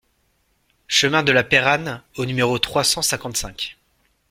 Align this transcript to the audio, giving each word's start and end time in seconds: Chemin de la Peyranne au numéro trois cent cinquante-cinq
Chemin 0.87 1.21
de 1.21 1.31
la 1.31 1.43
Peyranne 1.43 2.01
au 2.17 2.25
numéro 2.25 2.57
trois 2.57 2.83
cent 2.83 3.03
cinquante-cinq 3.03 3.77